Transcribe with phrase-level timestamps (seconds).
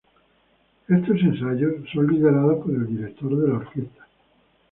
[0.87, 4.07] Estos ensayos son liderados por el director de orquesta.